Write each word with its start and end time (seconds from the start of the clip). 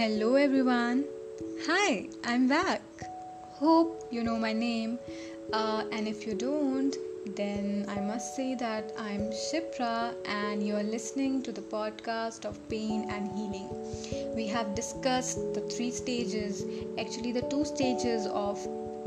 Hello 0.00 0.36
everyone. 0.36 1.04
Hi, 1.66 2.08
I'm 2.24 2.48
back. 2.48 2.80
Hope 3.58 4.08
you 4.10 4.24
know 4.24 4.38
my 4.38 4.54
name. 4.54 4.98
Uh, 5.52 5.84
and 5.92 6.08
if 6.08 6.26
you 6.26 6.32
don't, 6.32 6.96
then 7.36 7.84
I 7.86 8.00
must 8.00 8.34
say 8.34 8.54
that 8.54 8.92
I'm 8.96 9.30
Shipra 9.30 10.14
and 10.24 10.66
you're 10.66 10.82
listening 10.82 11.42
to 11.42 11.52
the 11.52 11.60
podcast 11.60 12.46
of 12.46 12.66
pain 12.70 13.10
and 13.10 13.30
healing. 13.32 13.68
We 14.34 14.46
have 14.46 14.74
discussed 14.74 15.36
the 15.52 15.60
three 15.68 15.90
stages, 15.90 16.64
actually, 16.98 17.32
the 17.32 17.46
two 17.50 17.66
stages 17.66 18.26
of 18.26 18.58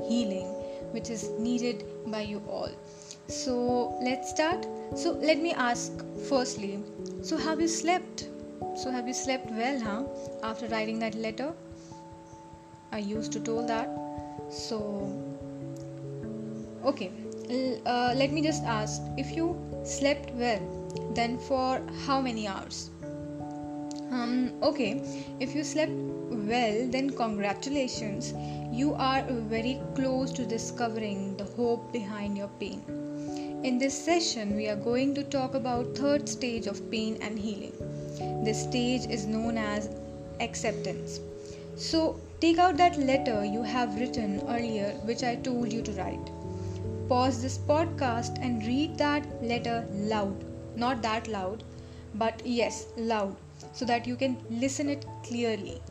healing, 0.08 0.46
which 0.92 1.10
is 1.10 1.28
needed 1.40 1.86
by 2.06 2.22
you 2.22 2.40
all. 2.48 2.70
So 3.30 3.98
let's 4.04 4.30
start. 4.30 4.68
So 4.96 5.14
let 5.14 5.40
me 5.40 5.54
ask 5.54 5.92
firstly, 6.30 6.84
so 7.24 7.36
have 7.36 7.60
you 7.60 7.68
slept? 7.68 8.28
So, 8.76 8.92
have 8.92 9.08
you 9.08 9.14
slept 9.14 9.52
well, 9.52 9.80
huh? 9.80 10.04
After 10.44 10.68
writing 10.68 11.00
that 11.00 11.16
letter? 11.16 11.54
I 12.92 13.00
used 13.00 13.32
to 13.34 13.40
told 13.40 13.68
that. 13.68 13.90
So, 14.50 14.80
okay. 16.84 17.12
Uh, 17.86 18.14
let 18.16 18.32
me 18.32 18.42
just 18.42 18.64
ask 18.64 19.02
if 19.18 19.36
you 19.36 19.56
slept 19.84 20.32
well, 20.32 20.62
then 21.14 21.38
for 21.38 21.82
how 22.06 22.22
many 22.22 22.48
hours? 22.48 22.90
Um, 24.12 24.54
okay, 24.62 25.02
if 25.40 25.56
you 25.56 25.64
slept 25.64 25.92
well, 25.92 26.88
then 26.90 27.10
congratulations. 27.10 28.34
You 28.72 28.94
are 28.94 29.24
very 29.24 29.82
close 29.96 30.32
to 30.34 30.46
discovering 30.46 31.36
the 31.38 31.46
hope 31.46 31.92
behind 31.92 32.38
your 32.38 32.50
pain. 32.60 32.84
In 33.64 33.78
this 33.78 33.98
session, 33.98 34.56
we 34.56 34.68
are 34.68 34.76
going 34.76 35.16
to 35.16 35.24
talk 35.24 35.54
about 35.56 35.96
third 35.96 36.30
stage 36.30 36.68
of 36.68 36.90
pain 36.92 37.18
and 37.22 37.40
healing 37.40 37.74
this 38.20 38.64
stage 38.64 39.06
is 39.10 39.26
known 39.26 39.58
as 39.58 39.90
acceptance. 40.40 41.20
So, 41.76 42.20
take 42.40 42.58
out 42.58 42.78
that 42.78 42.98
letter 42.98 43.44
you 43.44 43.64
have 43.64 43.96
written 44.00 44.42
earlier, 44.48 44.92
which 45.06 45.24
I 45.24 45.36
told 45.36 45.72
you 45.72 45.82
to 45.82 45.92
write. 45.94 46.32
Pause 47.10 47.42
this 47.42 47.58
podcast 47.58 48.38
and 48.42 48.66
read 48.66 48.98
that 48.98 49.26
letter 49.44 49.86
loud. 49.92 50.46
Not 50.76 51.02
that 51.02 51.28
loud, 51.28 51.64
but 52.16 52.42
yes, 52.46 52.86
loud, 52.98 53.36
so 53.74 53.86
that 53.86 54.08
you 54.08 54.16
can 54.16 54.38
listen 54.50 54.90
it 54.90 55.06
clearly. 55.24 55.82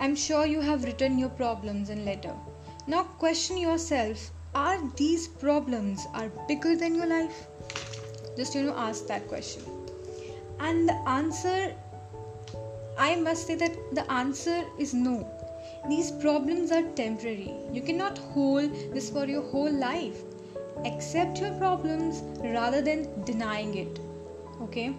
I'm 0.00 0.14
sure 0.14 0.46
you 0.46 0.60
have 0.60 0.84
written 0.84 1.18
your 1.18 1.30
problems 1.30 1.90
in 1.90 2.04
letter. 2.04 2.34
Now 2.86 3.04
question 3.04 3.56
yourself, 3.56 4.30
are 4.54 4.78
these 4.96 5.26
problems 5.26 6.06
are 6.14 6.30
bigger 6.46 6.76
than 6.76 6.94
your 6.94 7.06
life? 7.06 7.46
Just 8.36 8.54
you 8.54 8.62
know 8.62 8.74
ask 8.76 9.06
that 9.06 9.26
question. 9.28 9.73
And 10.66 10.88
the 10.88 10.96
answer 11.06 11.74
I 12.96 13.16
must 13.16 13.46
say 13.46 13.54
that 13.56 13.76
the 13.92 14.10
answer 14.10 14.64
is 14.78 14.94
no. 14.94 15.28
These 15.88 16.12
problems 16.12 16.72
are 16.72 16.82
temporary. 16.92 17.52
You 17.70 17.82
cannot 17.82 18.16
hold 18.16 18.72
this 18.94 19.10
for 19.10 19.26
your 19.26 19.42
whole 19.42 19.70
life. 19.70 20.22
Accept 20.86 21.40
your 21.40 21.52
problems 21.58 22.22
rather 22.42 22.80
than 22.80 23.24
denying 23.24 23.76
it. 23.76 24.00
Okay? 24.62 24.96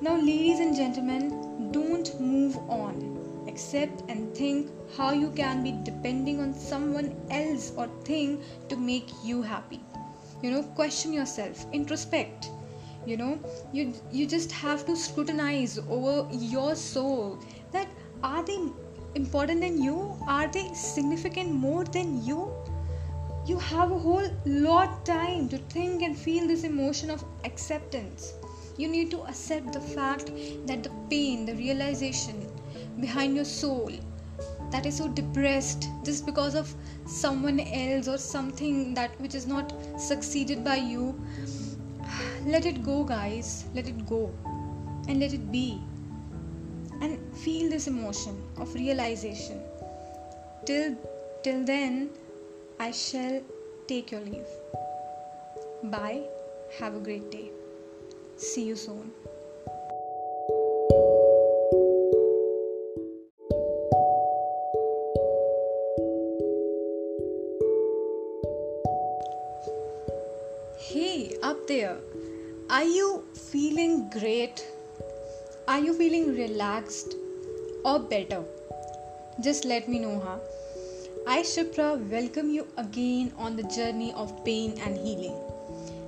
Now, 0.00 0.16
ladies 0.16 0.60
and 0.60 0.76
gentlemen, 0.76 1.72
don't 1.72 2.20
move 2.20 2.56
on. 2.68 3.44
Accept 3.48 4.04
and 4.08 4.32
think 4.36 4.70
how 4.96 5.12
you 5.12 5.30
can 5.30 5.64
be 5.64 5.72
depending 5.82 6.38
on 6.40 6.54
someone 6.54 7.16
else 7.30 7.72
or 7.76 7.88
thing 8.04 8.42
to 8.68 8.76
make 8.76 9.10
you 9.24 9.42
happy. 9.42 9.80
You 10.42 10.50
know, 10.50 10.62
question 10.62 11.12
yourself, 11.12 11.70
introspect 11.72 12.50
you 13.06 13.16
know 13.16 13.38
you 13.72 13.92
you 14.10 14.26
just 14.26 14.52
have 14.52 14.84
to 14.86 14.96
scrutinize 14.96 15.78
over 15.88 16.28
your 16.32 16.74
soul 16.74 17.38
that 17.72 17.88
are 18.22 18.44
they 18.44 18.58
important 19.14 19.60
than 19.60 19.82
you? 19.82 20.16
Are 20.26 20.48
they 20.48 20.72
significant 20.74 21.50
more 21.50 21.84
than 21.84 22.24
you? 22.24 22.52
You 23.46 23.58
have 23.58 23.90
a 23.90 23.98
whole 23.98 24.28
lot 24.46 25.04
time 25.04 25.48
to 25.48 25.58
think 25.58 26.02
and 26.02 26.16
feel 26.16 26.46
this 26.46 26.64
emotion 26.64 27.10
of 27.10 27.24
acceptance. 27.44 28.34
You 28.78 28.88
need 28.88 29.10
to 29.10 29.22
accept 29.24 29.72
the 29.72 29.80
fact 29.80 30.30
that 30.66 30.82
the 30.82 30.90
pain 31.10 31.44
the 31.44 31.54
realization 31.54 32.46
behind 33.00 33.36
your 33.36 33.44
soul 33.44 33.90
that 34.70 34.86
is 34.86 34.96
so 34.96 35.08
depressed 35.08 35.88
just 36.04 36.24
because 36.24 36.54
of 36.54 36.74
someone 37.06 37.60
else 37.60 38.08
or 38.08 38.16
something 38.16 38.94
that 38.94 39.20
which 39.20 39.34
is 39.34 39.46
not 39.46 39.74
succeeded 40.00 40.64
by 40.64 40.76
you 40.76 41.14
let 42.46 42.66
it 42.66 42.82
go, 42.82 43.04
guys. 43.04 43.64
Let 43.74 43.88
it 43.88 44.06
go. 44.06 44.32
And 45.08 45.20
let 45.20 45.32
it 45.32 45.50
be. 45.50 45.80
And 47.00 47.18
feel 47.36 47.70
this 47.70 47.86
emotion 47.86 48.42
of 48.58 48.74
realization. 48.74 49.60
Till, 50.64 50.96
till 51.42 51.64
then, 51.64 52.10
I 52.78 52.90
shall 52.90 53.42
take 53.88 54.12
your 54.12 54.20
leave. 54.20 54.46
Bye. 55.84 56.22
Have 56.78 56.94
a 56.94 57.00
great 57.00 57.30
day. 57.30 57.50
See 58.36 58.64
you 58.64 58.76
soon. 58.76 59.12
Feeling 73.92 74.08
great? 74.10 74.66
Are 75.68 75.78
you 75.78 75.92
feeling 75.92 76.34
relaxed 76.34 77.14
or 77.84 77.98
better? 77.98 78.42
Just 79.40 79.64
let 79.66 79.86
me 79.88 79.98
know, 79.98 80.18
huh? 80.24 80.38
I, 81.26 81.42
Shipra, 81.42 81.98
welcome 82.10 82.50
you 82.50 82.66
again 82.78 83.32
on 83.36 83.56
the 83.56 83.64
journey 83.64 84.12
of 84.14 84.44
pain 84.46 84.78
and 84.82 84.96
healing. 84.96 85.36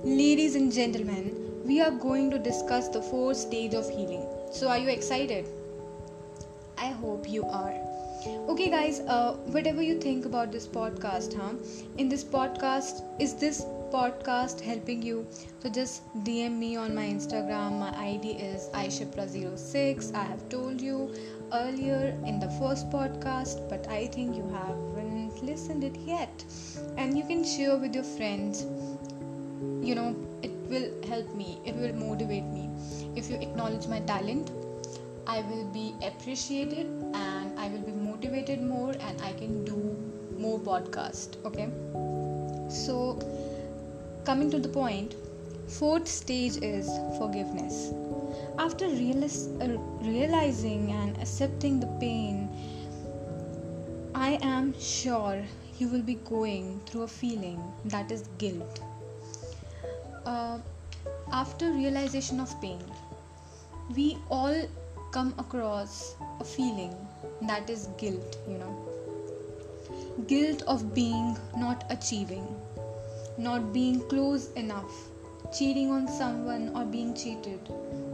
Ladies 0.03 0.55
and 0.55 0.71
gentlemen, 0.71 1.35
we 1.63 1.79
are 1.79 1.91
going 1.91 2.31
to 2.31 2.39
discuss 2.39 2.87
the 2.89 3.01
fourth 3.01 3.37
stage 3.37 3.75
of 3.75 3.87
healing. 3.87 4.25
So, 4.51 4.67
are 4.67 4.79
you 4.79 4.89
excited? 4.89 5.45
I 6.79 6.87
hope 6.87 7.29
you 7.29 7.43
are. 7.43 7.75
Okay, 8.49 8.69
guys, 8.69 9.01
uh, 9.01 9.33
whatever 9.57 9.83
you 9.83 9.99
think 9.99 10.25
about 10.25 10.51
this 10.51 10.67
podcast, 10.67 11.37
huh? 11.37 11.53
In 11.99 12.09
this 12.09 12.23
podcast, 12.23 13.03
is 13.19 13.35
this 13.35 13.63
podcast 13.91 14.59
helping 14.61 15.01
you. 15.01 15.27
So 15.59 15.69
just 15.69 16.03
dm 16.23 16.57
me 16.57 16.75
on 16.75 16.95
my 16.95 17.05
instagram. 17.05 17.79
My 17.79 17.91
id 18.07 18.31
is 18.47 18.69
aishipra06 18.81 20.13
i 20.15 20.23
have 20.23 20.47
told 20.49 20.81
you 20.81 21.11
earlier 21.53 22.17
in 22.25 22.39
the 22.39 22.49
first 22.59 22.89
podcast 22.89 23.63
but 23.69 23.87
i 23.87 24.07
think 24.07 24.35
you 24.35 24.47
haven't 24.57 25.43
listened 25.43 25.83
it 25.83 25.97
yet. 25.97 26.45
And 26.97 27.17
you 27.17 27.23
can 27.23 27.43
share 27.43 27.77
with 27.77 27.95
your 27.95 28.03
friends. 28.03 28.65
You 29.87 29.95
know 29.95 30.15
it 30.43 30.51
will 30.69 30.91
help 31.07 31.33
me. 31.35 31.59
It 31.65 31.75
will 31.75 31.93
motivate 31.93 32.45
me. 32.45 32.69
If 33.15 33.29
you 33.29 33.37
acknowledge 33.37 33.87
my 33.87 33.99
talent 34.01 34.51
i 35.33 35.41
will 35.49 35.65
be 35.75 35.83
appreciated 36.07 36.85
and 37.19 37.59
i 37.59 37.67
will 37.67 37.85
be 37.85 37.91
motivated 37.91 38.61
more 38.61 38.91
and 39.07 39.21
i 39.29 39.31
can 39.33 39.63
do 39.65 39.77
more 40.37 40.59
podcast 40.59 41.37
okay? 41.45 41.69
So 42.69 43.17
Coming 44.25 44.49
to 44.49 44.59
the 44.59 44.69
point, 44.69 45.13
fourth 45.67 46.07
stage 46.07 46.57
is 46.63 46.87
forgiveness. 47.19 47.91
After 48.57 48.87
realis- 48.87 49.45
uh, 49.65 49.77
realizing 50.01 50.91
and 50.91 51.15
accepting 51.25 51.79
the 51.79 51.85
pain, 51.99 52.49
I 54.15 54.39
am 54.41 54.73
sure 54.79 55.43
you 55.77 55.89
will 55.89 56.01
be 56.01 56.15
going 56.31 56.81
through 56.87 57.03
a 57.03 57.07
feeling 57.07 57.61
that 57.85 58.11
is 58.11 58.23
guilt. 58.39 58.81
Uh, 60.25 60.57
after 61.31 61.71
realization 61.71 62.39
of 62.39 62.59
pain, 62.61 62.83
we 63.95 64.17
all 64.31 64.55
come 65.11 65.35
across 65.37 66.15
a 66.39 66.43
feeling 66.43 66.95
that 67.43 67.69
is 67.69 67.89
guilt, 67.99 68.39
you 68.47 68.57
know. 68.57 68.73
Guilt 70.25 70.63
of 70.63 70.95
being 70.95 71.37
not 71.55 71.85
achieving 71.91 72.47
not 73.37 73.73
being 73.73 73.99
close 74.07 74.51
enough, 74.53 75.09
cheating 75.53 75.91
on 75.91 76.07
someone 76.07 76.71
or 76.75 76.85
being 76.85 77.13
cheated, 77.13 77.59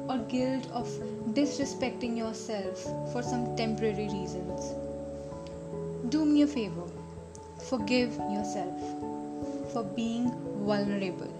or 0.10 0.18
guilt 0.30 0.68
of 0.72 0.88
disrespecting 1.34 2.18
yourself 2.18 2.82
for 3.12 3.22
some 3.22 3.56
temporary 3.56 4.10
reasons. 4.10 4.74
Do 6.10 6.26
me 6.26 6.42
a 6.42 6.48
favor, 6.48 6.88
forgive 7.70 8.14
yourself 8.32 8.80
for 9.72 9.84
being 9.84 10.32
vulnerable, 10.66 11.32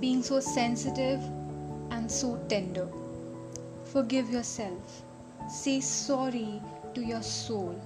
being 0.00 0.22
so 0.22 0.40
sensitive 0.40 1.20
and 1.90 2.10
so 2.10 2.36
tender. 2.48 2.88
Forgive 3.84 4.30
yourself, 4.30 5.02
say 5.48 5.80
sorry 5.80 6.60
to 6.94 7.04
your 7.04 7.22
soul, 7.22 7.78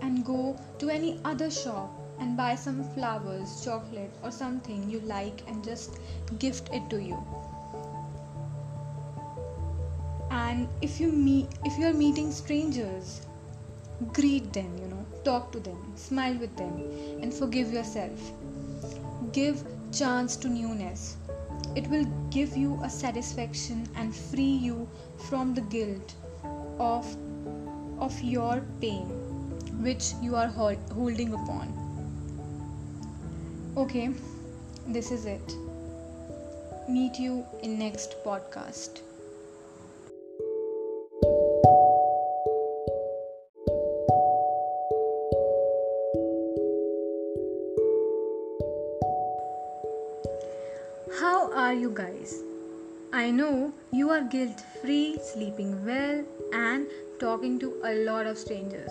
and 0.00 0.24
go 0.24 0.58
to 0.78 0.88
any 0.88 1.20
other 1.24 1.50
shop 1.50 1.99
and 2.20 2.36
buy 2.36 2.54
some 2.54 2.84
flowers, 2.94 3.64
chocolate, 3.64 4.12
or 4.22 4.30
something 4.30 4.88
you 4.88 5.00
like 5.00 5.42
and 5.48 5.64
just 5.64 5.98
gift 6.38 6.68
it 6.72 6.88
to 6.90 7.02
you. 7.02 7.18
And 10.30 10.68
if 10.82 11.00
you 11.00 11.10
meet 11.10 11.48
if 11.64 11.78
you 11.78 11.86
are 11.86 11.92
meeting 11.92 12.30
strangers, 12.30 13.22
greet 14.12 14.52
them, 14.52 14.76
you 14.78 14.88
know, 14.88 15.04
talk 15.24 15.50
to 15.52 15.60
them, 15.60 15.92
smile 15.96 16.34
with 16.34 16.56
them, 16.56 16.78
and 17.22 17.34
forgive 17.34 17.72
yourself. 17.72 18.32
Give 19.32 19.64
chance 19.92 20.36
to 20.36 20.48
newness. 20.48 21.16
It 21.74 21.88
will 21.88 22.04
give 22.30 22.56
you 22.56 22.80
a 22.82 22.90
satisfaction 22.90 23.88
and 23.96 24.14
free 24.14 24.56
you 24.68 24.88
from 25.28 25.54
the 25.54 25.62
guilt 25.62 26.14
of 26.78 27.06
of 27.98 28.18
your 28.22 28.62
pain 28.80 29.06
which 29.82 30.12
you 30.22 30.36
are 30.36 30.48
holding 30.48 31.34
upon. 31.34 31.89
Okay, 33.80 34.10
this 34.86 35.10
is 35.10 35.24
it. 35.24 35.54
Meet 36.86 37.18
you 37.18 37.46
in 37.62 37.78
next 37.78 38.14
podcast. 38.22 39.00
How 51.18 51.50
are 51.54 51.72
you 51.72 51.90
guys? 51.94 52.42
I 53.14 53.30
know 53.30 53.72
you 53.92 54.10
are 54.10 54.20
guilt 54.20 54.62
free, 54.82 55.18
sleeping 55.32 55.86
well, 55.86 56.22
and 56.52 56.86
talking 57.18 57.58
to 57.60 57.80
a 57.82 57.94
lot 58.04 58.26
of 58.26 58.36
strangers. 58.36 58.90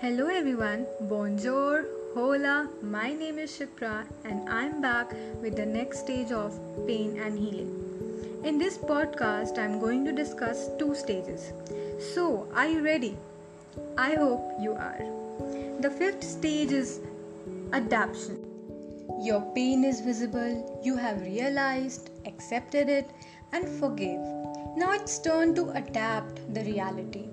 Hello 0.00 0.28
everyone, 0.28 0.86
bonjour, 1.00 1.84
hola, 2.14 2.68
my 2.82 3.12
name 3.12 3.38
is 3.38 3.52
Shipra, 3.56 4.04
and 4.24 4.48
I'm 4.48 4.80
back 4.80 5.12
with 5.40 5.54
the 5.54 5.64
next 5.64 6.00
stage 6.00 6.32
of 6.32 6.58
pain 6.86 7.16
and 7.20 7.38
healing. 7.38 8.40
In 8.42 8.58
this 8.58 8.76
podcast, 8.76 9.58
I'm 9.58 9.78
going 9.78 10.04
to 10.06 10.12
discuss 10.12 10.70
two 10.76 10.94
stages. 10.94 11.52
So, 12.12 12.48
are 12.54 12.66
you 12.66 12.82
ready? 12.82 13.16
I 13.96 14.14
hope 14.14 14.54
you 14.60 14.72
are. 14.72 14.98
The 15.80 15.90
fifth 15.90 16.24
stage 16.24 16.72
is 16.72 17.00
adaptation. 17.72 18.44
Your 19.20 19.42
pain 19.54 19.84
is 19.84 20.00
visible, 20.00 20.80
you 20.82 20.96
have 20.96 21.22
realized, 21.22 22.10
accepted 22.26 22.88
it, 22.88 23.08
and 23.52 23.68
forgave. 23.68 24.20
Now 24.76 24.92
it's 24.92 25.18
turn 25.20 25.54
to 25.54 25.70
adapt 25.70 26.52
the 26.54 26.64
reality. 26.64 27.28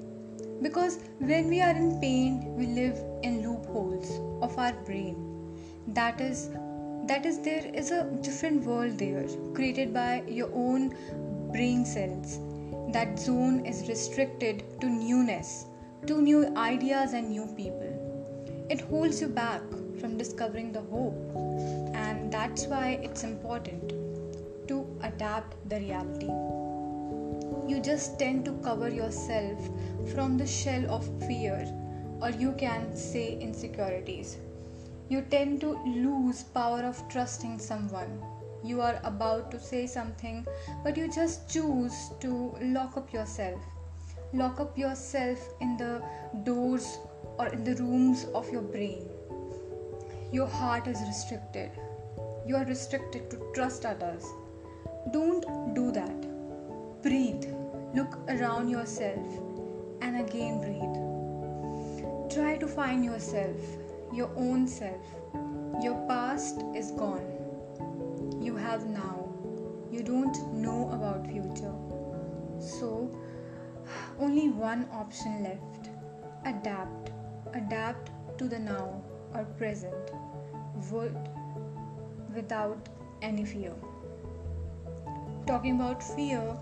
Because 0.62 1.00
when 1.20 1.50
we 1.50 1.62
are 1.62 1.76
in 1.76 2.00
pain, 2.02 2.56
we 2.56 2.66
live 2.68 2.98
in 3.24 3.44
loopholes 3.44 4.10
of 4.42 4.58
our 4.58 4.74
brain. 4.86 5.16
That 5.88 6.20
is 6.20 6.50
that 7.08 7.26
is 7.26 7.40
there 7.40 7.66
is 7.74 7.92
a 7.92 8.04
different 8.22 8.66
world 8.66 8.98
there 8.98 9.26
created 9.54 9.94
by 9.94 10.24
your 10.28 10.50
own 10.54 10.96
brain 11.52 11.86
cells. 11.86 12.40
That 12.92 13.20
zone 13.20 13.66
is 13.66 13.88
restricted 13.88 14.64
to 14.82 14.90
newness, 14.90 15.66
to 16.08 16.22
new 16.22 16.54
ideas 16.58 17.14
and 17.14 17.30
new 17.30 17.46
people. 17.56 18.66
It 18.70 18.82
holds 18.82 19.22
you 19.22 19.28
back 19.28 19.62
from 20.02 20.18
discovering 20.18 20.72
the 20.74 20.82
hope 20.82 21.16
and 21.96 22.32
that's 22.32 22.66
why 22.66 23.00
it's 23.02 23.24
important 23.24 23.94
to 24.68 24.86
adapt 25.02 25.56
the 25.70 25.80
reality. 25.80 26.67
You 27.68 27.80
just 27.80 28.18
tend 28.18 28.46
to 28.46 28.54
cover 28.64 28.90
yourself 28.90 29.60
from 30.14 30.38
the 30.38 30.48
shell 30.48 30.90
of 30.90 31.06
fear, 31.28 31.66
or 32.22 32.30
you 32.30 32.54
can 32.54 32.96
say 32.96 33.38
insecurities. 33.40 34.38
You 35.10 35.22
tend 35.22 35.62
to 35.62 35.72
lose 35.86 36.44
power 36.44 36.82
of 36.82 37.08
trusting 37.10 37.60
someone. 37.60 38.22
You 38.64 38.82
are 38.82 39.00
about 39.04 39.52
to 39.52 39.60
say 39.60 39.86
something, 39.88 40.46
but 40.84 40.98
you 40.98 41.12
just 41.12 41.50
choose 41.50 42.12
to 42.22 42.56
lock 42.62 42.98
up 42.98 43.14
yourself. 43.14 43.62
Lock 44.34 44.60
up 44.60 44.78
yourself 44.78 45.40
in 45.62 45.78
the 45.78 46.02
doors 46.44 46.98
or 47.38 47.48
in 47.48 47.64
the 47.64 47.76
rooms 47.76 48.26
of 48.34 48.50
your 48.52 48.64
brain. 48.64 49.08
Your 50.32 50.48
heart 50.48 50.88
is 50.88 51.00
restricted 51.08 51.72
you 52.48 52.56
are 52.56 52.66
restricted 52.66 53.30
to 53.30 53.38
trust 53.54 53.86
others. 53.86 54.24
Don't 55.12 55.76
do 55.76 55.92
that. 55.92 57.02
Breathe. 57.04 57.57
Look 57.94 58.18
around 58.28 58.70
yourself 58.70 59.26
and 60.02 60.20
again 60.20 60.60
breathe. 60.62 62.32
Try 62.32 62.58
to 62.58 62.68
find 62.68 63.04
yourself, 63.04 63.58
your 64.14 64.30
own 64.36 64.68
self. 64.68 65.02
Your 65.82 65.96
past 66.08 66.64
is 66.76 66.92
gone. 66.92 67.26
You 68.42 68.56
have 68.56 68.86
now. 68.88 69.30
You 69.92 70.04
don't 70.04 70.54
know 70.54 70.90
about 70.92 71.28
future. 71.28 71.74
So, 72.60 73.10
only 74.20 74.50
one 74.50 74.88
option 74.92 75.44
left. 75.44 75.90
Adapt. 76.46 77.12
Adapt 77.54 78.12
to 78.38 78.48
the 78.48 78.60
now 78.60 79.02
or 79.34 79.46
present. 79.58 80.12
What 80.90 81.12
without 82.36 82.90
any 83.22 83.46
fear. 83.46 83.74
Talking 85.46 85.76
about 85.76 86.04
fear, 86.04 86.58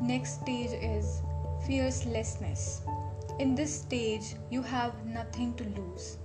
next 0.00 0.40
stage 0.42 0.72
is 0.72 1.22
fearlessness. 1.66 2.82
In 3.38 3.54
this 3.54 3.80
stage, 3.80 4.34
you 4.50 4.62
have 4.62 5.04
nothing 5.04 5.54
to 5.54 5.64
lose 5.64 6.18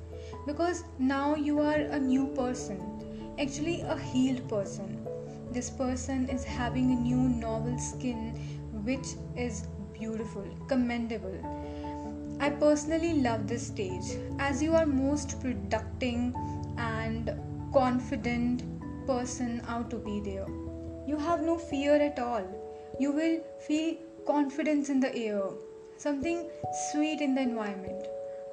because 0.45 0.83
now 0.97 1.35
you 1.35 1.59
are 1.59 1.79
a 1.79 1.99
new 1.99 2.27
person, 2.27 3.35
actually, 3.39 3.81
a 3.81 3.97
healed 3.97 4.47
person. 4.47 5.05
This 5.51 5.69
person 5.69 6.29
is 6.29 6.43
having 6.43 6.91
a 6.91 6.95
new 6.95 7.17
novel 7.17 7.77
skin 7.77 8.35
which 8.85 9.07
is 9.35 9.67
beautiful, 9.93 10.45
commendable. 10.67 11.37
I 12.39 12.49
personally 12.49 13.21
love 13.21 13.47
this 13.47 13.67
stage 13.67 14.17
as 14.39 14.63
you 14.63 14.73
are 14.73 14.85
most 14.85 15.39
productive 15.41 16.33
and 16.77 17.31
confident 17.73 18.63
person 19.05 19.61
out 19.67 19.89
to 19.91 19.97
be 19.97 20.21
there. 20.21 20.47
You 21.07 21.17
have 21.17 21.41
no 21.41 21.57
fear 21.57 21.95
at 21.95 22.17
all. 22.17 22.45
You 22.99 23.11
will 23.11 23.39
feel 23.67 23.95
confidence 24.25 24.89
in 24.89 24.99
the 24.99 25.15
air, 25.15 25.43
something 25.97 26.49
sweet 26.91 27.21
in 27.21 27.35
the 27.35 27.41
environment. 27.41 28.05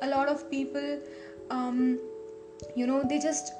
A 0.02 0.08
lot 0.08 0.28
of 0.28 0.50
people, 0.50 1.00
um, 1.50 1.98
you 2.74 2.86
know, 2.86 3.04
they 3.08 3.18
just 3.18 3.52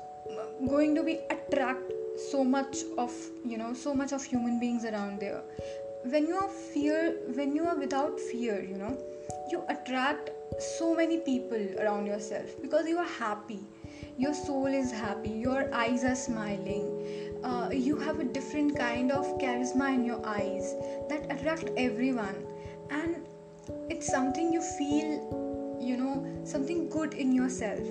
going 0.69 0.95
to 0.95 1.03
be 1.03 1.21
attract 1.31 1.93
so 2.31 2.43
much 2.45 2.79
of 2.97 3.13
you 3.45 3.57
know 3.57 3.73
so 3.73 3.95
much 3.95 4.13
of 4.13 4.25
human 4.25 4.59
beings 4.59 4.85
around 4.85 5.21
there 5.21 5.41
when 6.05 6.27
you 6.27 6.35
are 6.35 6.49
fear 6.49 7.15
when 7.35 7.55
you 7.55 7.65
are 7.65 7.77
without 7.77 8.19
fear 8.19 8.61
you 8.61 8.77
know 8.77 8.99
you 9.51 9.63
attract 9.69 10.31
so 10.77 10.95
many 10.95 11.19
people 11.19 11.65
around 11.81 12.07
yourself 12.07 12.61
because 12.61 12.89
you 12.89 12.99
are 12.99 13.13
happy 13.21 13.61
your 14.19 14.35
soul 14.35 14.67
is 14.67 14.91
happy 14.91 15.31
your 15.31 15.73
eyes 15.73 16.05
are 16.05 16.17
smiling 16.17 16.87
uh, 17.45 17.71
you 17.73 17.97
have 17.97 18.19
a 18.19 18.25
different 18.25 18.77
kind 18.77 19.13
of 19.13 19.27
charisma 19.39 19.95
in 19.95 20.05
your 20.05 20.25
eyes 20.27 20.75
that 21.09 21.31
attract 21.31 21.71
everyone. 21.77 22.35
And 22.91 23.27
it's 23.89 24.07
something 24.07 24.53
you 24.53 24.61
feel 24.61 25.79
you 25.81 25.97
know 25.97 26.27
something 26.45 26.89
good 26.89 27.15
in 27.15 27.33
yourself. 27.33 27.87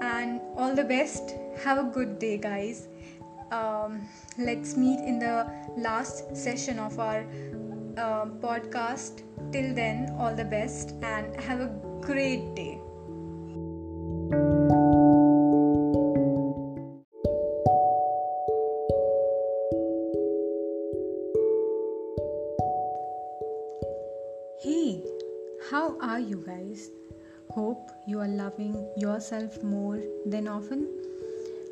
And 0.00 0.40
all 0.56 0.74
the 0.74 0.84
best. 0.84 1.34
Have 1.64 1.78
a 1.78 1.90
good 1.90 2.18
day 2.18 2.38
guys. 2.38 2.86
Um, 3.50 4.06
let's 4.38 4.76
meet 4.76 5.00
in 5.00 5.18
the 5.18 5.50
last 5.76 6.36
session 6.36 6.78
of 6.78 6.98
our 7.00 7.22
uh, 7.96 8.26
podcast. 8.44 9.22
Till 9.52 9.74
then 9.74 10.14
all 10.18 10.34
the 10.34 10.44
best 10.44 10.92
and 11.02 11.34
have 11.40 11.60
a 11.60 11.68
great 12.02 12.54
day 12.54 12.78
How 25.70 25.98
are 26.00 26.18
you 26.18 26.42
guys? 26.46 26.90
Hope 27.50 27.90
you 28.06 28.20
are 28.20 28.28
loving 28.28 28.74
yourself 28.96 29.62
more 29.62 30.00
than 30.24 30.48
often. 30.48 30.88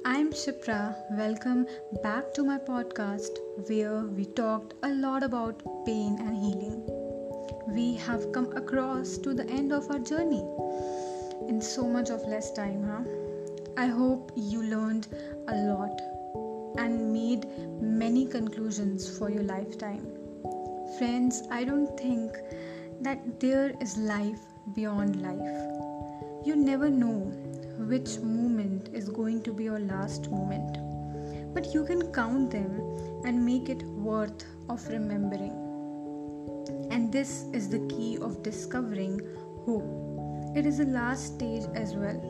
I'm 0.04 0.32
Shipra. 0.32 0.94
Welcome 1.12 1.66
back 2.02 2.34
to 2.34 2.44
my 2.44 2.58
podcast 2.58 3.38
where 3.70 4.02
we 4.02 4.26
talked 4.26 4.74
a 4.82 4.90
lot 4.90 5.22
about 5.22 5.62
pain 5.86 6.18
and 6.20 6.36
healing. 6.36 6.82
We 7.68 7.94
have 8.04 8.32
come 8.32 8.52
across 8.54 9.16
to 9.18 9.32
the 9.32 9.48
end 9.48 9.72
of 9.72 9.90
our 9.90 9.98
journey 9.98 10.44
in 11.48 11.62
so 11.62 11.88
much 11.88 12.10
of 12.10 12.20
less 12.28 12.52
time, 12.52 12.84
huh? 12.84 13.02
I 13.78 13.86
hope 13.86 14.30
you 14.36 14.62
learned 14.62 15.06
a 15.48 15.56
lot 15.72 16.02
and 16.76 17.14
made 17.14 17.46
many 17.80 18.26
conclusions 18.26 19.08
for 19.18 19.30
your 19.30 19.44
lifetime. 19.44 20.06
Friends, 20.98 21.44
I 21.50 21.64
don't 21.64 21.98
think 21.98 22.36
that 23.00 23.40
there 23.40 23.74
is 23.80 23.96
life 23.96 24.40
beyond 24.74 25.22
life. 25.22 26.46
You 26.46 26.56
never 26.56 26.88
know 26.88 27.32
which 27.78 28.18
moment 28.20 28.88
is 28.92 29.08
going 29.08 29.42
to 29.42 29.52
be 29.52 29.64
your 29.64 29.78
last 29.78 30.30
moment, 30.30 30.78
but 31.54 31.74
you 31.74 31.84
can 31.84 32.12
count 32.12 32.50
them 32.50 32.80
and 33.24 33.44
make 33.44 33.68
it 33.68 33.82
worth 33.82 34.44
of 34.68 34.86
remembering. 34.88 35.52
And 36.90 37.12
this 37.12 37.44
is 37.52 37.68
the 37.68 37.80
key 37.88 38.18
of 38.18 38.42
discovering 38.42 39.20
hope. 39.64 40.56
it 40.56 40.64
is 40.64 40.78
the 40.78 40.86
last 40.86 41.34
stage 41.34 41.64
as 41.74 41.94
well. 41.94 42.20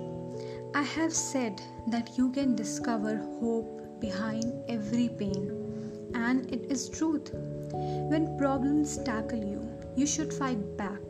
I 0.74 0.82
have 0.82 1.12
said 1.12 1.62
that 1.88 2.18
you 2.18 2.30
can 2.32 2.56
discover 2.56 3.16
hope 3.40 4.00
behind 4.00 4.52
every 4.68 5.08
pain, 5.08 6.10
and 6.14 6.52
it 6.52 6.66
is 6.70 6.88
truth. 6.88 7.30
When 7.72 8.36
problems 8.36 8.98
tackle 8.98 9.44
you, 9.44 9.75
you 9.96 10.06
should 10.06 10.32
fight 10.32 10.76
back 10.76 11.00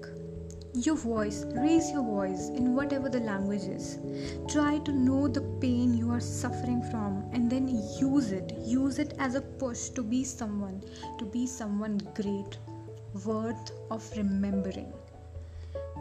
your 0.85 0.95
voice, 0.95 1.45
raise 1.55 1.91
your 1.91 2.03
voice 2.03 2.51
in 2.51 2.75
whatever 2.75 3.09
the 3.09 3.21
language 3.21 3.63
is. 3.63 3.99
Try 4.47 4.79
to 4.81 4.93
know 4.93 5.27
the 5.27 5.41
pain 5.61 5.95
you 5.95 6.11
are 6.11 6.21
suffering 6.21 6.83
from 6.91 7.25
and 7.33 7.51
then 7.51 7.67
use 7.99 8.31
it. 8.31 8.53
Use 8.59 8.99
it 8.99 9.15
as 9.19 9.35
a 9.35 9.41
push 9.41 9.89
to 9.91 10.03
be 10.03 10.23
someone, 10.23 10.83
to 11.19 11.25
be 11.25 11.47
someone 11.47 11.99
great, 12.15 12.59
worth 13.25 13.73
of 13.91 14.05
remembering. 14.17 14.93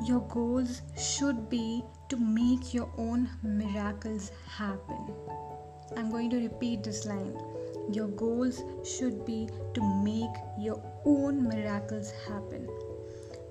Your 0.06 0.22
goals 0.28 0.82
should 1.00 1.50
be 1.50 1.82
to 2.10 2.18
make 2.18 2.74
your 2.74 2.92
own 2.98 3.30
miracles 3.44 4.32
happen. 4.46 5.14
I'm 5.96 6.12
going 6.12 6.30
to 6.32 6.38
repeat 6.38 6.84
this 6.84 7.06
line. 7.06 7.38
Your 7.92 8.08
goals 8.08 8.64
should 8.84 9.26
be 9.26 9.50
to 9.74 9.82
make 10.04 10.36
your 10.58 10.82
own 11.06 11.48
miracles 11.48 12.12
happen 12.28 12.68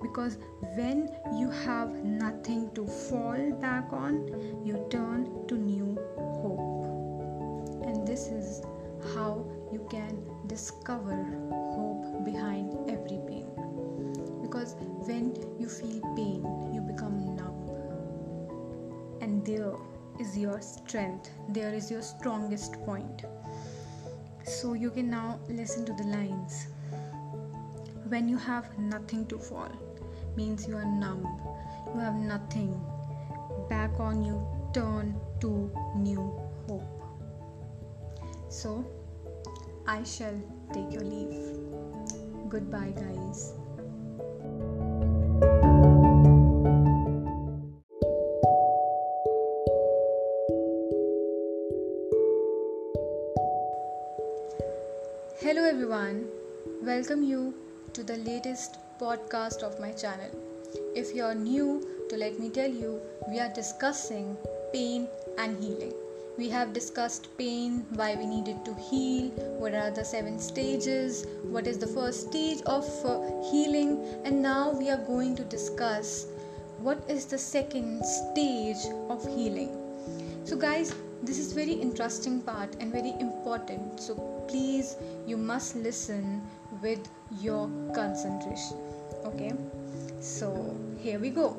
because 0.01 0.37
when 0.75 1.09
you 1.33 1.49
have 1.49 1.89
nothing 2.03 2.69
to 2.75 2.85
fall 2.85 3.51
back 3.59 3.91
on, 3.91 4.27
you 4.63 4.85
turn 4.89 5.47
to 5.47 5.55
new 5.55 5.97
hope. 6.15 6.85
And 7.87 8.07
this 8.07 8.27
is 8.27 8.61
how 9.15 9.45
you 9.71 9.87
can 9.89 10.23
discover 10.47 11.15
hope 11.73 12.23
behind 12.25 12.73
every 12.89 13.19
pain. 13.27 13.47
Because 14.41 14.75
when 15.07 15.35
you 15.59 15.67
feel 15.67 16.01
pain, 16.15 16.43
you 16.73 16.81
become 16.81 17.35
numb. 17.35 17.59
And 19.21 19.45
there 19.45 19.73
is 20.19 20.37
your 20.37 20.61
strength, 20.61 21.31
there 21.49 21.73
is 21.73 21.89
your 21.89 22.01
strongest 22.01 22.73
point. 22.85 23.23
So 24.45 24.73
you 24.73 24.91
can 24.91 25.09
now 25.09 25.39
listen 25.49 25.85
to 25.85 25.93
the 25.93 26.03
lines. 26.03 26.67
When 28.07 28.29
you 28.29 28.37
have 28.37 28.77
nothing 28.77 29.25
to 29.27 29.39
fall 29.39 29.71
means 30.35 30.67
you 30.67 30.77
are 30.77 30.85
numb. 30.85 31.25
You 31.93 31.99
have 31.99 32.13
nothing. 32.13 32.79
Back 33.69 33.99
on 33.99 34.23
you 34.23 34.45
turn 34.71 35.19
to 35.41 35.71
new 35.95 36.21
hope. 36.67 36.85
So 38.49 38.85
i 39.87 40.03
shall 40.03 40.39
take 40.73 40.91
your 40.93 41.03
leave. 41.03 41.57
Goodbye 42.49 42.93
guys 42.95 43.53
welcome 57.05 57.23
you 57.23 57.53
to 57.93 58.03
the 58.03 58.17
latest 58.17 58.77
podcast 58.99 59.61
of 59.61 59.79
my 59.79 59.91
channel. 59.91 60.31
If 60.95 61.13
you're 61.13 61.35
new 61.35 61.87
to 62.09 62.17
let 62.17 62.39
me 62.39 62.49
tell 62.49 62.71
you, 62.71 62.99
we 63.29 63.39
are 63.39 63.53
discussing 63.53 64.35
pain 64.73 65.07
and 65.37 65.55
healing. 65.63 65.93
We 66.35 66.49
have 66.49 66.73
discussed 66.73 67.27
pain, 67.37 67.85
why 67.93 68.15
we 68.15 68.25
needed 68.25 68.65
to 68.65 68.73
heal, 68.73 69.29
what 69.59 69.75
are 69.75 69.91
the 69.91 70.03
seven 70.03 70.39
stages, 70.39 71.27
what 71.43 71.67
is 71.67 71.77
the 71.77 71.85
first 71.85 72.29
stage 72.29 72.63
of 72.65 72.89
uh, 73.05 73.19
healing, 73.51 74.03
and 74.23 74.41
now 74.41 74.71
we 74.71 74.89
are 74.89 75.05
going 75.05 75.35
to 75.35 75.43
discuss 75.43 76.25
what 76.79 77.03
is 77.07 77.25
the 77.25 77.37
second 77.37 78.03
stage 78.03 78.83
of 79.09 79.23
healing. 79.27 79.77
So, 80.43 80.55
guys, 80.55 80.95
this 81.21 81.37
is 81.37 81.53
very 81.53 81.73
interesting 81.73 82.41
part 82.41 82.75
and 82.79 82.91
very 82.91 83.13
important. 83.19 83.99
So, 83.99 84.15
please, 84.47 84.95
you 85.27 85.37
must 85.37 85.75
listen 85.75 86.41
with 86.85 87.09
your 87.41 87.67
concentration. 87.95 88.77
Okay? 89.25 89.53
So 90.19 90.49
here 90.99 91.19
we 91.19 91.29
go. 91.29 91.57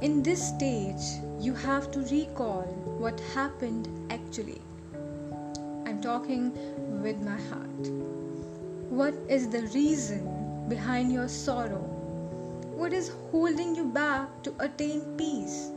In 0.00 0.22
this 0.22 0.48
stage 0.48 1.04
you 1.40 1.54
have 1.54 1.90
to 1.92 2.00
recall 2.12 2.64
what 3.04 3.20
happened 3.34 3.88
actually. 4.10 4.60
I'm 5.86 6.00
talking 6.02 6.52
with 7.02 7.20
my 7.28 7.38
heart. 7.50 7.88
What 9.00 9.14
is 9.28 9.48
the 9.48 9.62
reason 9.74 10.66
behind 10.68 11.12
your 11.12 11.28
sorrow? 11.28 11.84
What 12.82 12.92
is 12.92 13.12
holding 13.30 13.74
you 13.74 13.86
back 13.86 14.42
to 14.42 14.54
attain 14.58 15.00
peace? 15.16 15.70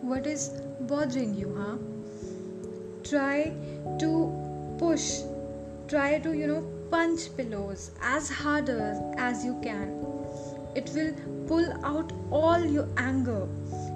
What 0.00 0.26
is 0.26 0.48
bothering 0.92 1.34
you 1.34 1.54
huh? 1.60 1.76
Try 3.04 3.52
to 4.00 4.10
push. 4.78 5.06
Try 5.88 6.18
to 6.26 6.34
you 6.36 6.46
know 6.46 6.77
punch 6.90 7.36
pillows 7.36 7.90
as 8.00 8.28
harder 8.30 8.98
as 9.16 9.44
you 9.44 9.58
can. 9.62 9.88
It 10.74 10.90
will 10.94 11.12
pull 11.46 11.72
out 11.84 12.12
all 12.30 12.64
your 12.64 12.88
anger 12.96 13.46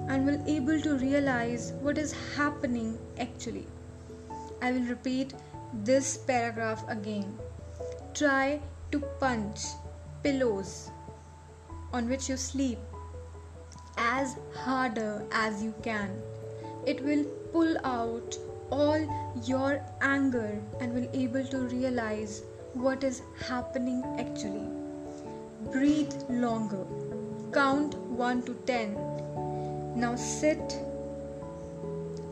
and 0.07 0.25
will 0.25 0.41
able 0.47 0.79
to 0.81 0.97
realize 0.97 1.73
what 1.81 1.97
is 1.97 2.13
happening 2.35 2.97
actually. 3.19 3.67
I 4.61 4.71
will 4.71 4.85
repeat 4.85 5.33
this 5.73 6.17
paragraph 6.17 6.83
again. 6.87 7.37
Try 8.13 8.61
to 8.91 8.99
punch 9.19 9.59
pillows 10.23 10.91
on 11.91 12.09
which 12.09 12.29
you 12.29 12.37
sleep 12.37 12.79
as 13.97 14.35
harder 14.53 15.25
as 15.31 15.63
you 15.63 15.73
can. 15.83 16.21
It 16.85 17.03
will 17.03 17.23
pull 17.51 17.77
out 17.83 18.37
all 18.71 18.99
your 19.45 19.81
anger 20.01 20.61
and 20.79 20.93
will 20.93 21.09
able 21.13 21.45
to 21.45 21.59
realize 21.59 22.43
what 22.73 23.03
is 23.03 23.21
happening 23.47 24.03
actually. 24.19 24.67
Breathe 25.71 26.13
longer. 26.29 26.85
Count 27.53 27.95
1 27.95 28.41
to 28.43 28.53
10. 28.65 29.93
Now 29.95 30.15
sit. 30.15 30.79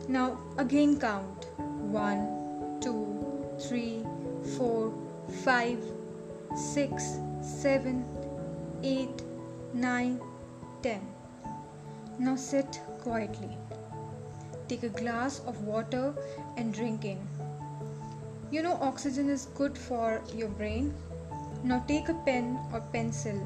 Now 0.08 0.38
again 0.58 0.98
count 0.98 1.46
1, 1.58 2.78
2, 2.80 3.56
3, 3.60 4.04
4, 4.56 4.92
5, 5.44 5.78
6, 6.56 7.04
7, 7.40 8.04
8, 8.82 9.22
9, 9.74 10.20
10. 10.82 11.00
Now 12.18 12.36
sit 12.36 12.80
quietly. 13.00 13.56
Take 14.68 14.82
a 14.82 14.88
glass 14.88 15.40
of 15.46 15.62
water 15.62 16.14
and 16.56 16.74
drink 16.74 17.04
in. 17.04 17.18
You 18.52 18.60
know, 18.60 18.76
oxygen 18.82 19.30
is 19.30 19.46
good 19.54 19.78
for 19.78 20.22
your 20.36 20.50
brain. 20.50 20.92
Now 21.64 21.82
take 21.88 22.10
a 22.10 22.14
pen 22.26 22.58
or 22.70 22.82
pencil, 22.92 23.38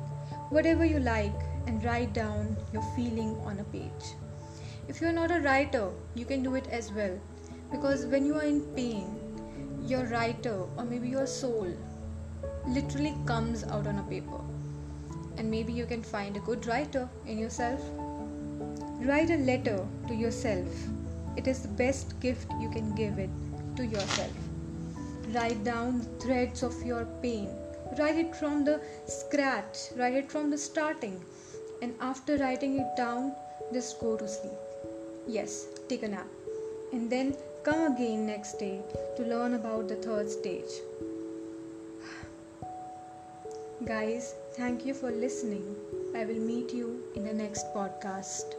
whatever 0.50 0.84
you 0.84 0.98
like, 0.98 1.42
and 1.68 1.84
write 1.84 2.12
down 2.12 2.56
your 2.72 2.82
feeling 2.96 3.36
on 3.44 3.60
a 3.60 3.64
page. 3.64 4.16
If 4.88 5.00
you're 5.00 5.12
not 5.12 5.30
a 5.30 5.38
writer, 5.38 5.90
you 6.16 6.24
can 6.24 6.42
do 6.42 6.56
it 6.56 6.66
as 6.72 6.90
well. 6.92 7.16
Because 7.70 8.04
when 8.06 8.26
you 8.26 8.34
are 8.34 8.42
in 8.42 8.62
pain, 8.74 9.06
your 9.86 10.06
writer 10.06 10.64
or 10.76 10.84
maybe 10.84 11.08
your 11.08 11.28
soul 11.28 11.72
literally 12.66 13.14
comes 13.26 13.62
out 13.62 13.86
on 13.86 14.00
a 14.00 14.10
paper. 14.10 14.40
And 15.36 15.48
maybe 15.48 15.72
you 15.72 15.86
can 15.86 16.02
find 16.02 16.36
a 16.36 16.40
good 16.40 16.66
writer 16.66 17.08
in 17.26 17.38
yourself. 17.38 17.80
Write 18.98 19.30
a 19.30 19.36
letter 19.36 19.86
to 20.08 20.14
yourself. 20.16 20.66
It 21.36 21.46
is 21.46 21.60
the 21.60 21.68
best 21.84 22.18
gift 22.18 22.50
you 22.60 22.68
can 22.70 22.92
give 22.96 23.20
it 23.20 23.30
to 23.76 23.86
yourself. 23.86 24.45
Write 25.34 25.64
down 25.64 25.98
the 25.98 26.24
threads 26.24 26.62
of 26.62 26.82
your 26.84 27.04
pain. 27.20 27.48
Write 27.98 28.16
it 28.16 28.36
from 28.36 28.64
the 28.64 28.80
scratch, 29.06 29.90
write 29.96 30.14
it 30.14 30.30
from 30.30 30.50
the 30.50 30.58
starting. 30.58 31.20
And 31.82 31.94
after 32.00 32.36
writing 32.36 32.78
it 32.78 32.96
down, 32.96 33.34
just 33.72 34.00
go 34.00 34.16
to 34.16 34.28
sleep. 34.28 34.58
Yes, 35.26 35.66
take 35.88 36.04
a 36.04 36.08
nap. 36.08 36.26
And 36.92 37.10
then 37.10 37.36
come 37.64 37.92
again 37.92 38.26
next 38.26 38.58
day 38.58 38.80
to 39.16 39.22
learn 39.24 39.54
about 39.54 39.88
the 39.88 39.96
third 39.96 40.30
stage. 40.30 40.70
Guys, 43.84 44.34
thank 44.54 44.86
you 44.86 44.94
for 44.94 45.10
listening. 45.10 45.74
I 46.14 46.24
will 46.24 46.40
meet 46.40 46.72
you 46.72 47.02
in 47.16 47.24
the 47.24 47.34
next 47.34 47.66
podcast. 47.74 48.54